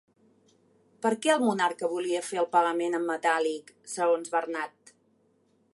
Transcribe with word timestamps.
Per 1.05 1.11
què 1.25 1.33
el 1.33 1.43
monarca 1.49 1.89
volia 1.91 2.23
fer 2.31 2.41
el 2.45 2.49
pagament 2.57 2.99
en 3.01 3.07
metàl·lic, 3.11 3.71
segons 3.97 4.37
Bernad? 4.37 4.95